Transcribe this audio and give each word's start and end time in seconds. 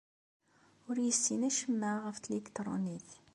Ur 0.87 0.95
yessin 1.05 1.41
acemma 1.49 1.91
ɣef 2.05 2.17
tliktṛunit. 2.19 3.09